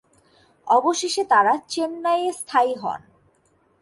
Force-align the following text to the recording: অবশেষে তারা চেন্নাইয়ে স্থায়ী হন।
অবশেষে 0.67 1.23
তারা 1.23 1.53
চেন্নাইয়ে 1.67 2.31
স্থায়ী 2.31 2.73
হন। 2.75 3.01